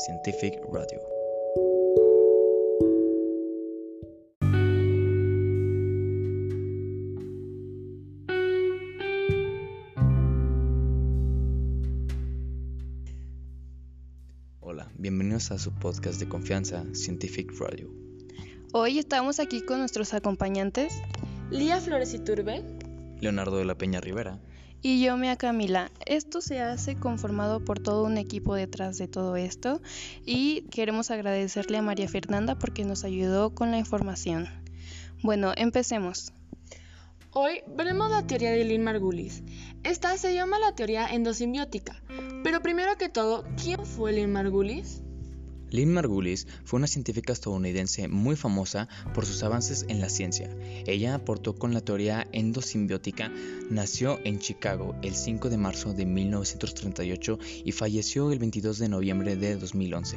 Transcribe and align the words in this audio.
Scientific 0.00 0.54
Radio. 0.72 0.98
Hola, 14.60 14.90
bienvenidos 14.96 15.50
a 15.50 15.58
su 15.58 15.70
podcast 15.72 16.18
de 16.18 16.26
confianza 16.30 16.86
Scientific 16.94 17.52
Radio. 17.60 17.90
Hoy 18.72 18.98
estamos 18.98 19.38
aquí 19.38 19.60
con 19.60 19.80
nuestros 19.80 20.14
acompañantes 20.14 20.94
Lía 21.50 21.78
Flores 21.78 22.14
Iturbe, 22.14 22.64
Leonardo 23.20 23.58
de 23.58 23.66
la 23.66 23.76
Peña 23.76 24.00
Rivera, 24.00 24.40
y 24.82 25.02
yo, 25.02 25.16
Mia 25.16 25.36
Camila. 25.36 25.90
Esto 26.06 26.40
se 26.40 26.60
hace 26.60 26.96
conformado 26.96 27.64
por 27.64 27.78
todo 27.78 28.04
un 28.04 28.16
equipo 28.18 28.54
detrás 28.54 28.98
de 28.98 29.08
todo 29.08 29.36
esto 29.36 29.80
y 30.24 30.62
queremos 30.70 31.10
agradecerle 31.10 31.78
a 31.78 31.82
María 31.82 32.08
Fernanda 32.08 32.58
porque 32.58 32.84
nos 32.84 33.04
ayudó 33.04 33.54
con 33.54 33.70
la 33.70 33.78
información. 33.78 34.48
Bueno, 35.22 35.52
empecemos. 35.56 36.32
Hoy 37.32 37.62
veremos 37.76 38.10
la 38.10 38.26
teoría 38.26 38.50
de 38.52 38.64
Lynn 38.64 38.82
Margulis. 38.82 39.42
Esta 39.84 40.16
se 40.16 40.34
llama 40.34 40.58
la 40.58 40.74
teoría 40.74 41.06
endosimbiótica. 41.06 42.02
Pero 42.42 42.60
primero 42.60 42.96
que 42.96 43.08
todo, 43.08 43.44
¿quién 43.62 43.84
fue 43.84 44.12
Lynn 44.12 44.32
Margulis? 44.32 45.02
Lynn 45.70 45.92
Margulis 45.92 46.46
fue 46.64 46.78
una 46.78 46.86
científica 46.86 47.32
estadounidense 47.32 48.08
muy 48.08 48.36
famosa 48.36 48.88
por 49.14 49.26
sus 49.26 49.42
avances 49.42 49.84
en 49.88 50.00
la 50.00 50.08
ciencia. 50.08 50.50
Ella 50.86 51.14
aportó 51.14 51.54
con 51.54 51.74
la 51.74 51.80
teoría 51.80 52.26
endosimbiótica, 52.32 53.30
nació 53.70 54.18
en 54.24 54.38
Chicago 54.38 54.94
el 55.02 55.14
5 55.14 55.48
de 55.48 55.56
marzo 55.56 55.92
de 55.92 56.06
1938 56.06 57.38
y 57.64 57.72
falleció 57.72 58.32
el 58.32 58.38
22 58.38 58.78
de 58.78 58.88
noviembre 58.88 59.36
de 59.36 59.56
2011. 59.56 60.16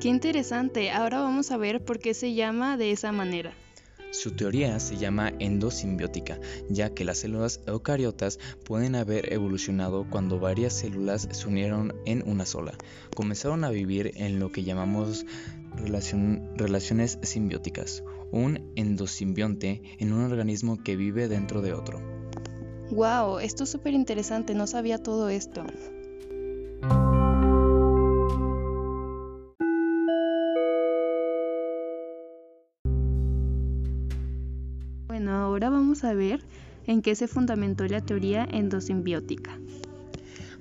Qué 0.00 0.08
interesante, 0.08 0.90
ahora 0.90 1.20
vamos 1.20 1.50
a 1.50 1.56
ver 1.56 1.84
por 1.84 1.98
qué 1.98 2.14
se 2.14 2.34
llama 2.34 2.76
de 2.76 2.92
esa 2.92 3.12
manera. 3.12 3.52
Su 4.10 4.30
teoría 4.32 4.78
se 4.80 4.96
llama 4.96 5.32
endosimbiótica, 5.38 6.40
ya 6.68 6.90
que 6.90 7.04
las 7.04 7.18
células 7.18 7.60
eucariotas 7.66 8.38
pueden 8.64 8.94
haber 8.94 9.32
evolucionado 9.32 10.06
cuando 10.08 10.38
varias 10.38 10.72
células 10.74 11.28
se 11.30 11.48
unieron 11.48 11.94
en 12.06 12.22
una 12.26 12.46
sola. 12.46 12.72
Comenzaron 13.14 13.64
a 13.64 13.70
vivir 13.70 14.12
en 14.16 14.38
lo 14.38 14.50
que 14.52 14.64
llamamos 14.64 15.26
relaciones 16.56 17.18
simbióticas, 17.22 18.02
un 18.30 18.72
endosimbionte 18.76 19.82
en 19.98 20.12
un 20.12 20.24
organismo 20.24 20.82
que 20.82 20.96
vive 20.96 21.28
dentro 21.28 21.60
de 21.62 21.72
otro. 21.72 22.00
Wow, 22.90 23.40
esto 23.40 23.64
es 23.64 23.70
súper 23.70 23.94
interesante, 23.94 24.54
no 24.54 24.66
sabía 24.66 25.02
todo 25.02 25.28
esto. 25.28 25.64
Bueno, 35.16 35.32
ahora 35.32 35.70
vamos 35.70 36.04
a 36.04 36.12
ver 36.12 36.40
en 36.86 37.00
qué 37.00 37.14
se 37.14 37.26
fundamentó 37.26 37.86
la 37.86 38.02
teoría 38.02 38.46
endosimbiótica. 38.50 39.58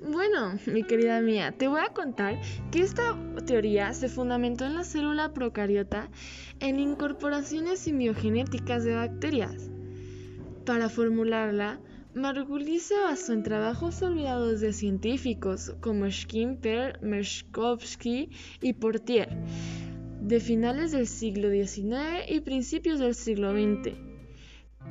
Bueno, 0.01 0.57
mi 0.65 0.83
querida 0.83 1.19
mía, 1.19 1.51
te 1.51 1.67
voy 1.67 1.81
a 1.81 1.91
contar 1.91 2.39
que 2.71 2.79
esta 2.79 3.17
teoría 3.45 3.93
se 3.93 4.07
fundamentó 4.07 4.63
en 4.63 4.75
la 4.75 4.85
célula 4.85 5.33
procariota 5.33 6.09
en 6.61 6.79
incorporaciones 6.79 7.79
simbiogenéticas 7.79 8.85
de 8.85 8.95
bacterias. 8.95 9.69
Para 10.65 10.87
formularla, 10.87 11.81
Margulis 12.13 12.83
se 12.83 12.97
basó 12.97 13.33
en 13.33 13.43
trabajos 13.43 14.01
olvidados 14.03 14.61
de 14.61 14.71
científicos 14.71 15.75
como 15.81 16.09
Schimper, 16.09 16.97
Merschkowski 17.01 18.29
y 18.61 18.71
Portier, 18.71 19.37
de 20.21 20.39
finales 20.39 20.93
del 20.93 21.07
siglo 21.07 21.49
XIX 21.49 22.23
y 22.29 22.39
principios 22.39 22.99
del 22.99 23.15
siglo 23.15 23.51
XX 23.51 24.14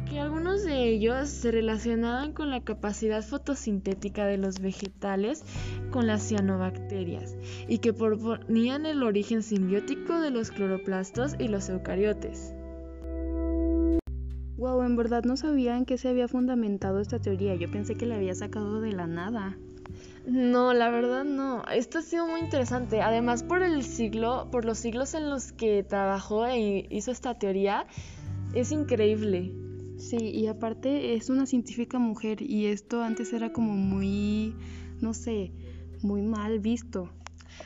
que 0.08 0.20
algunos 0.20 0.64
de 0.64 0.88
ellos 0.88 1.28
se 1.28 1.50
relacionaban 1.50 2.32
con 2.32 2.50
la 2.50 2.62
capacidad 2.62 3.22
fotosintética 3.22 4.26
de 4.26 4.38
los 4.38 4.60
vegetales 4.60 5.44
con 5.90 6.06
las 6.06 6.22
cianobacterias 6.22 7.36
y 7.68 7.78
que 7.78 7.92
proponían 7.92 8.86
el 8.86 9.02
origen 9.02 9.42
simbiótico 9.42 10.20
de 10.20 10.30
los 10.30 10.50
cloroplastos 10.50 11.34
y 11.38 11.48
los 11.48 11.68
eucariotes. 11.68 12.54
Wow, 14.56 14.82
en 14.82 14.96
verdad 14.96 15.24
no 15.24 15.36
sabía 15.36 15.76
en 15.76 15.84
qué 15.84 15.98
se 15.98 16.08
había 16.08 16.28
fundamentado 16.28 17.00
esta 17.00 17.18
teoría. 17.18 17.54
Yo 17.54 17.70
pensé 17.70 17.96
que 17.96 18.06
la 18.06 18.16
había 18.16 18.34
sacado 18.34 18.80
de 18.80 18.92
la 18.92 19.06
nada. 19.06 19.58
No, 20.26 20.72
la 20.72 20.90
verdad 20.90 21.24
no. 21.24 21.64
Esto 21.72 21.98
ha 21.98 22.02
sido 22.02 22.26
muy 22.26 22.40
interesante. 22.40 23.02
Además, 23.02 23.42
por 23.42 23.62
el 23.62 23.82
siglo, 23.82 24.48
por 24.50 24.64
los 24.64 24.78
siglos 24.78 25.14
en 25.14 25.28
los 25.28 25.52
que 25.52 25.82
trabajó 25.82 26.46
e 26.46 26.86
hizo 26.88 27.10
esta 27.10 27.38
teoría, 27.38 27.86
es 28.54 28.72
increíble. 28.72 29.52
Sí, 30.04 30.18
y 30.18 30.48
aparte 30.48 31.14
es 31.14 31.30
una 31.30 31.46
científica 31.46 31.98
mujer 31.98 32.42
y 32.42 32.66
esto 32.66 33.02
antes 33.02 33.32
era 33.32 33.54
como 33.54 33.72
muy, 33.72 34.54
no 35.00 35.14
sé, 35.14 35.50
muy 36.02 36.20
mal 36.20 36.58
visto. 36.58 37.08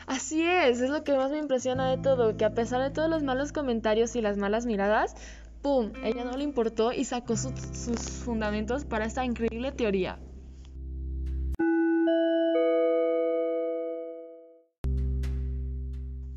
Así 0.06 0.42
es, 0.42 0.80
es 0.80 0.88
lo 0.88 1.02
que 1.02 1.16
más 1.16 1.32
me 1.32 1.38
impresiona 1.38 1.90
de 1.90 1.98
todo, 1.98 2.36
que 2.36 2.44
a 2.44 2.54
pesar 2.54 2.80
de 2.80 2.90
todos 2.90 3.10
los 3.10 3.24
malos 3.24 3.50
comentarios 3.50 4.14
y 4.14 4.20
las 4.20 4.36
malas 4.36 4.66
miradas, 4.66 5.16
¡pum! 5.62 5.90
Ella 6.04 6.22
no 6.22 6.36
le 6.36 6.44
importó 6.44 6.92
y 6.92 7.04
sacó 7.04 7.36
sus 7.36 8.00
fundamentos 8.24 8.84
para 8.84 9.04
esta 9.04 9.24
increíble 9.24 9.72
teoría. 9.72 10.20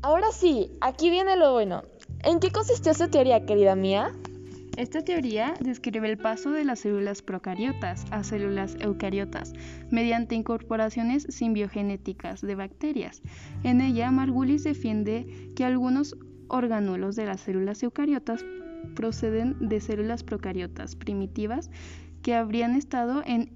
Ahora 0.02 0.32
sí, 0.32 0.72
aquí 0.80 1.10
viene 1.10 1.36
lo 1.36 1.52
bueno. 1.52 1.84
¿En 2.24 2.40
qué 2.40 2.50
consistió 2.50 2.90
esta 2.90 3.08
teoría, 3.08 3.46
querida 3.46 3.76
mía? 3.76 4.12
Esta 4.78 5.02
teoría 5.02 5.52
describe 5.60 6.10
el 6.10 6.16
paso 6.16 6.50
de 6.50 6.64
las 6.64 6.80
células 6.80 7.20
procariotas 7.20 8.06
a 8.10 8.24
células 8.24 8.74
eucariotas 8.80 9.52
mediante 9.90 10.34
incorporaciones 10.34 11.26
simbiogenéticas 11.28 12.40
de 12.40 12.54
bacterias. 12.54 13.20
En 13.64 13.82
ella, 13.82 14.10
Margulis 14.10 14.64
defiende 14.64 15.52
que 15.54 15.66
algunos 15.66 16.16
organulos 16.48 17.16
de 17.16 17.26
las 17.26 17.42
células 17.42 17.82
eucariotas 17.82 18.44
proceden 18.94 19.68
de 19.68 19.80
células 19.80 20.24
procariotas 20.24 20.96
primitivas 20.96 21.70
que 22.22 22.34
habrían 22.34 22.74
estado 22.74 23.22
en 23.26 23.52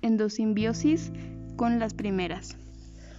endosimbiosis 0.00 1.12
con 1.56 1.78
las 1.78 1.92
primeras. 1.92 2.56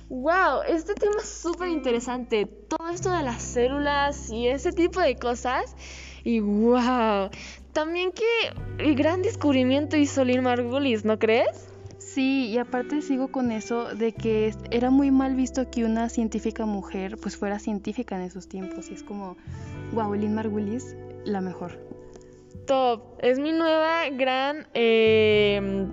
¡Wow! 0.09 0.61
Este 0.67 0.93
tema 0.93 1.15
es 1.19 1.29
súper 1.29 1.69
interesante. 1.69 2.45
Todo 2.45 2.89
esto 2.89 3.11
de 3.11 3.23
las 3.23 3.41
células 3.41 4.29
y 4.31 4.47
ese 4.47 4.71
tipo 4.71 4.99
de 4.99 5.15
cosas 5.15 5.75
y 6.25 6.39
wow, 6.39 7.29
también 7.71 8.11
qué 8.11 8.93
gran 8.95 9.21
descubrimiento 9.21 9.95
hizo 9.95 10.25
Lynn 10.25 10.41
Margulis, 10.41 11.05
¿no 11.05 11.19
crees? 11.19 11.69
Sí, 11.99 12.47
y 12.47 12.57
aparte 12.57 13.03
sigo 13.03 13.31
con 13.31 13.51
eso 13.51 13.93
de 13.93 14.11
que 14.11 14.55
era 14.71 14.89
muy 14.89 15.11
mal 15.11 15.35
visto 15.35 15.69
que 15.69 15.85
una 15.85 16.09
científica 16.09 16.65
mujer 16.65 17.17
pues 17.21 17.37
fuera 17.37 17.59
científica 17.59 18.15
en 18.15 18.23
esos 18.23 18.47
tiempos. 18.47 18.89
Y 18.89 18.95
es 18.95 19.03
como, 19.03 19.37
wow, 19.93 20.15
Lynn 20.15 20.33
Margulis, 20.33 20.95
la 21.25 21.41
mejor. 21.41 21.79
Top, 22.65 23.03
es 23.19 23.37
mi 23.37 23.51
nueva 23.51 24.09
gran... 24.09 24.65
Eh, 24.73 25.85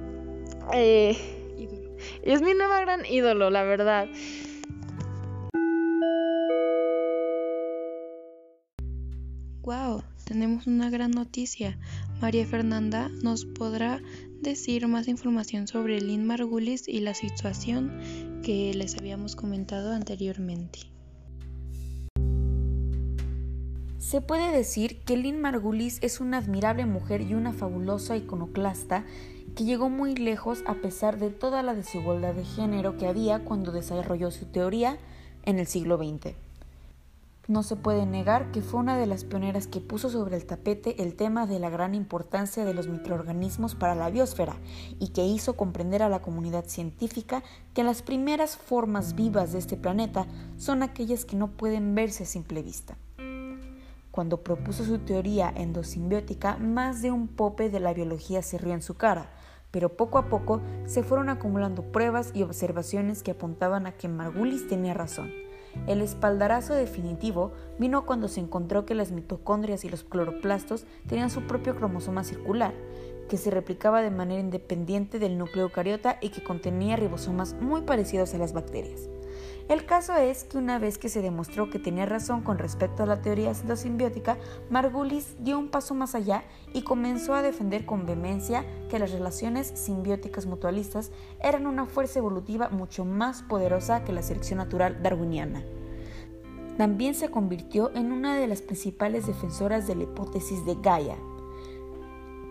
eh, 0.72 1.16
ídolo. 1.58 1.96
Es 2.22 2.40
mi 2.40 2.54
nueva 2.54 2.80
gran 2.80 3.04
ídolo, 3.04 3.50
la 3.50 3.64
verdad. 3.64 4.08
Wow, 9.62 10.02
tenemos 10.24 10.66
una 10.66 10.90
gran 10.90 11.10
noticia. 11.10 11.78
María 12.20 12.46
Fernanda 12.46 13.10
nos 13.22 13.44
podrá 13.44 14.00
decir 14.40 14.88
más 14.88 15.08
información 15.08 15.68
sobre 15.68 16.00
Lynn 16.00 16.26
Margulis 16.26 16.88
y 16.88 17.00
la 17.00 17.14
situación 17.14 18.40
que 18.42 18.74
les 18.74 18.96
habíamos 18.96 19.36
comentado 19.36 19.92
anteriormente. 19.92 20.80
Se 23.98 24.20
puede 24.20 24.52
decir 24.52 25.02
que 25.04 25.16
Lynn 25.16 25.40
Margulis 25.40 25.98
es 26.02 26.20
una 26.20 26.38
admirable 26.38 26.84
mujer 26.86 27.22
y 27.22 27.34
una 27.34 27.52
fabulosa 27.52 28.16
iconoclasta 28.16 29.06
que 29.54 29.64
llegó 29.64 29.88
muy 29.88 30.14
lejos 30.14 30.62
a 30.66 30.74
pesar 30.74 31.18
de 31.18 31.30
toda 31.30 31.62
la 31.62 31.74
desigualdad 31.74 32.34
de 32.34 32.44
género 32.44 32.96
que 32.96 33.06
había 33.06 33.44
cuando 33.44 33.72
desarrolló 33.72 34.30
su 34.30 34.46
teoría 34.46 34.98
en 35.44 35.58
el 35.58 35.66
siglo 35.66 35.96
XX. 35.96 36.34
No 37.48 37.64
se 37.64 37.74
puede 37.74 38.06
negar 38.06 38.52
que 38.52 38.62
fue 38.62 38.78
una 38.78 38.96
de 38.96 39.06
las 39.06 39.24
pioneras 39.24 39.66
que 39.66 39.80
puso 39.80 40.08
sobre 40.08 40.36
el 40.36 40.46
tapete 40.46 41.02
el 41.02 41.16
tema 41.16 41.44
de 41.44 41.58
la 41.58 41.70
gran 41.70 41.92
importancia 41.96 42.64
de 42.64 42.72
los 42.72 42.86
microorganismos 42.86 43.74
para 43.74 43.96
la 43.96 44.10
biosfera 44.10 44.54
y 45.00 45.08
que 45.08 45.26
hizo 45.26 45.56
comprender 45.56 46.04
a 46.04 46.08
la 46.08 46.22
comunidad 46.22 46.66
científica 46.66 47.42
que 47.74 47.82
las 47.82 48.02
primeras 48.02 48.56
formas 48.56 49.16
vivas 49.16 49.52
de 49.52 49.58
este 49.58 49.76
planeta 49.76 50.26
son 50.56 50.84
aquellas 50.84 51.24
que 51.24 51.34
no 51.34 51.48
pueden 51.48 51.96
verse 51.96 52.22
a 52.22 52.26
simple 52.26 52.62
vista. 52.62 52.96
Cuando 54.12 54.44
propuso 54.44 54.84
su 54.84 54.98
teoría 54.98 55.52
endosimbiótica, 55.56 56.58
más 56.58 57.02
de 57.02 57.10
un 57.10 57.26
pope 57.26 57.70
de 57.70 57.80
la 57.80 57.92
biología 57.92 58.42
se 58.42 58.56
rió 58.56 58.72
en 58.72 58.82
su 58.82 58.94
cara, 58.94 59.32
pero 59.72 59.96
poco 59.96 60.18
a 60.18 60.28
poco 60.28 60.60
se 60.86 61.02
fueron 61.02 61.28
acumulando 61.28 61.82
pruebas 61.90 62.30
y 62.34 62.44
observaciones 62.44 63.24
que 63.24 63.32
apuntaban 63.32 63.86
a 63.86 63.92
que 63.92 64.06
Margulis 64.06 64.68
tenía 64.68 64.94
razón 64.94 65.41
El 65.86 66.00
espaldarazo 66.00 66.74
definitivo 66.74 67.52
vino 67.78 68.06
cuando 68.06 68.28
se 68.28 68.40
encontró 68.40 68.84
que 68.86 68.94
las 68.94 69.10
mitocondrias 69.12 69.84
y 69.84 69.88
los 69.88 70.04
cloroplastos 70.04 70.86
tenían 71.06 71.30
su 71.30 71.42
propio 71.46 71.74
cromosoma 71.74 72.24
circular, 72.24 72.74
que 73.28 73.36
se 73.36 73.50
replicaba 73.50 74.02
de 74.02 74.10
manera 74.10 74.40
independiente 74.40 75.18
del 75.18 75.38
núcleo 75.38 75.64
eucariota 75.64 76.18
y 76.20 76.28
que 76.28 76.44
contenía 76.44 76.96
ribosomas 76.96 77.54
muy 77.54 77.82
parecidos 77.82 78.34
a 78.34 78.38
las 78.38 78.52
bacterias. 78.52 79.08
El 79.68 79.86
caso 79.86 80.14
es 80.14 80.44
que 80.44 80.58
una 80.58 80.78
vez 80.78 80.98
que 80.98 81.08
se 81.08 81.22
demostró 81.22 81.70
que 81.70 81.78
tenía 81.78 82.06
razón 82.06 82.42
con 82.42 82.58
respecto 82.58 83.02
a 83.02 83.06
la 83.06 83.22
teoría 83.22 83.52
endosimbiótica, 83.52 84.36
Margulis 84.70 85.36
dio 85.40 85.58
un 85.58 85.68
paso 85.68 85.94
más 85.94 86.14
allá 86.14 86.44
y 86.72 86.82
comenzó 86.82 87.34
a 87.34 87.42
defender 87.42 87.86
con 87.86 88.04
vehemencia 88.04 88.64
que 88.88 88.98
las 88.98 89.12
relaciones 89.12 89.68
simbióticas 89.74 90.46
mutualistas 90.46 91.12
eran 91.40 91.66
una 91.66 91.86
fuerza 91.86 92.18
evolutiva 92.18 92.68
mucho 92.68 93.04
más 93.04 93.42
poderosa 93.42 94.04
que 94.04 94.12
la 94.12 94.22
selección 94.22 94.58
natural 94.58 95.02
darwiniana. 95.02 95.62
También 96.76 97.14
se 97.14 97.30
convirtió 97.30 97.94
en 97.94 98.12
una 98.12 98.36
de 98.36 98.46
las 98.46 98.62
principales 98.62 99.26
defensoras 99.26 99.86
de 99.86 99.94
la 99.94 100.04
hipótesis 100.04 100.64
de 100.64 100.76
Gaia. 100.80 101.16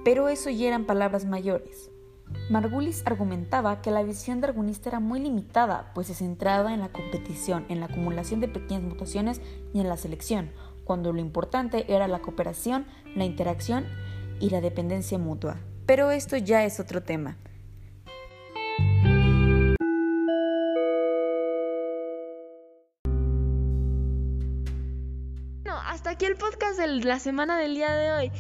Pero 0.04 0.30
eso 0.30 0.50
ya 0.50 0.68
eran 0.68 0.86
palabras 0.86 1.26
mayores. 1.26 1.91
Margulis 2.50 3.04
argumentaba 3.06 3.82
que 3.82 3.92
la 3.92 4.04
visión 4.04 4.42
darwinista 4.42 4.90
era 4.90 5.00
muy 5.00 5.20
limitada, 5.20 5.92
pues 5.94 6.08
se 6.08 6.16
centraba 6.16 6.74
en 6.74 6.82
la 6.82 6.90
competición, 6.90 7.66
en 7.70 7.80
la 7.80 7.86
acumulación 7.86 8.42
de 8.42 8.48
pequeñas 8.48 8.84
mutaciones 8.84 9.42
y 9.74 9.80
en 9.80 9.88
la 9.88 9.98
selección, 9.98 10.52
cuando 10.84 11.14
lo 11.14 11.20
importante 11.20 11.86
era 11.94 12.08
la 12.08 12.20
cooperación, 12.20 12.86
la 13.16 13.26
interacción 13.26 13.86
y 14.40 14.50
la 14.50 14.60
dependencia 14.60 15.18
mutua. 15.18 15.58
Pero 15.86 16.12
esto 16.12 16.36
ya 16.38 16.66
es 16.66 16.80
otro 16.80 17.04
tema. 17.04 17.38
Hasta 25.92 26.12
aquí 26.12 26.26
el 26.26 26.36
podcast 26.36 26.80
de 26.80 26.88
la 26.88 27.20
semana 27.20 27.58
del 27.58 27.76
día 27.76 27.92
de 27.94 28.12
hoy 28.12 28.32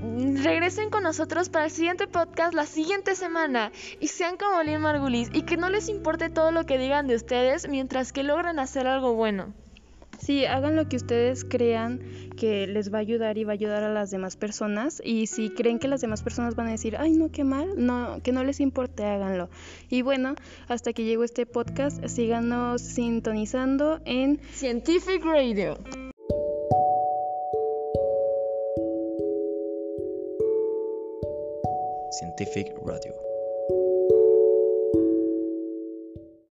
regresen 0.00 0.90
con 0.90 1.02
nosotros 1.02 1.48
para 1.48 1.66
el 1.66 1.70
siguiente 1.70 2.06
podcast 2.06 2.54
la 2.54 2.66
siguiente 2.66 3.14
semana 3.14 3.70
y 4.00 4.08
sean 4.08 4.36
como 4.36 4.62
Lynn 4.62 4.80
Margulis 4.80 5.28
y 5.32 5.42
que 5.42 5.56
no 5.56 5.68
les 5.68 5.88
importe 5.88 6.30
todo 6.30 6.52
lo 6.52 6.64
que 6.66 6.78
digan 6.78 7.06
de 7.06 7.16
ustedes 7.16 7.68
mientras 7.68 8.12
que 8.12 8.22
logren 8.22 8.58
hacer 8.58 8.86
algo 8.86 9.14
bueno. 9.14 9.52
Sí, 10.20 10.44
hagan 10.44 10.76
lo 10.76 10.86
que 10.86 10.96
ustedes 10.96 11.44
crean 11.44 12.00
que 12.36 12.66
les 12.66 12.92
va 12.92 12.98
a 12.98 13.00
ayudar 13.00 13.38
y 13.38 13.44
va 13.44 13.52
a 13.52 13.54
ayudar 13.54 13.82
a 13.82 13.92
las 13.92 14.10
demás 14.10 14.36
personas. 14.36 15.00
Y 15.02 15.28
si 15.28 15.48
creen 15.48 15.78
que 15.78 15.88
las 15.88 16.02
demás 16.02 16.22
personas 16.22 16.56
van 16.56 16.68
a 16.68 16.72
decir, 16.72 16.96
ay, 16.98 17.12
no, 17.12 17.30
qué 17.30 17.42
mal, 17.42 17.72
no, 17.76 18.20
que 18.22 18.30
no 18.30 18.44
les 18.44 18.60
importe, 18.60 19.04
háganlo. 19.04 19.48
Y 19.88 20.02
bueno, 20.02 20.34
hasta 20.68 20.92
que 20.92 21.04
llegó 21.04 21.24
este 21.24 21.46
podcast, 21.46 22.04
síganos 22.06 22.82
sintonizando 22.82 24.00
en 24.04 24.40
Scientific 24.52 25.24
Radio. 25.24 25.78
Scientific 32.20 32.74
Radio. 32.82 33.29